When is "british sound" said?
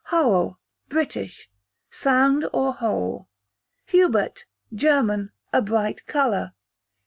0.89-2.47